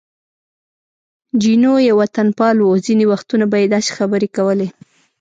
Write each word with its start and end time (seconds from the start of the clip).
جینو 1.41 1.73
یو 1.87 1.95
وطنپال 2.01 2.57
و، 2.61 2.67
ځینې 2.85 3.05
وختونه 3.11 3.45
به 3.51 3.57
یې 3.61 3.67
داسې 3.75 3.89
خبرې 3.97 4.29
کولې. 4.37 4.67